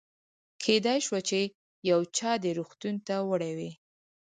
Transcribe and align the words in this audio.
کېدای 0.63 0.99
شوه 1.07 1.19
چې 1.29 1.39
یو 1.89 1.99
چا 2.17 2.31
دې 2.43 2.51
روغتون 2.59 2.95
ته 3.07 3.15
وړی 3.29 3.51
وي. 3.57 3.71